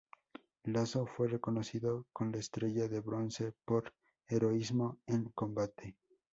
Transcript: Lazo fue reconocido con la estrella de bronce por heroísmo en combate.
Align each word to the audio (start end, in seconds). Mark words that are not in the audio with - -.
Lazo 0.63 1.05
fue 1.05 1.27
reconocido 1.27 2.07
con 2.11 2.31
la 2.31 2.39
estrella 2.39 2.87
de 2.87 3.01
bronce 3.01 3.53
por 3.63 3.93
heroísmo 4.25 4.97
en 5.05 5.25
combate. 5.25 5.95